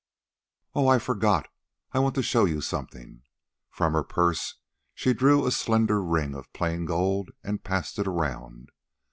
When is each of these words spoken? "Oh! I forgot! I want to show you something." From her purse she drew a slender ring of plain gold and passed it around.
"Oh! 0.73 0.87
I 0.87 0.97
forgot! 0.97 1.47
I 1.91 1.99
want 1.99 2.15
to 2.15 2.23
show 2.23 2.45
you 2.45 2.59
something." 2.59 3.21
From 3.69 3.93
her 3.93 4.03
purse 4.03 4.55
she 4.95 5.13
drew 5.13 5.45
a 5.45 5.51
slender 5.51 6.01
ring 6.01 6.33
of 6.33 6.51
plain 6.53 6.85
gold 6.85 7.29
and 7.43 7.63
passed 7.63 7.99
it 7.99 8.07
around. 8.07 8.69